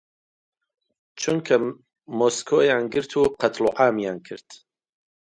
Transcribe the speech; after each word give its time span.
چونکە 1.21 1.55
مۆسکۆیان 2.17 2.83
گرت 2.93 3.11
و 3.19 3.21
قەتڵ 3.39 3.59
و 3.67 3.73
عامیان 3.81 4.17
کرد. 4.27 4.47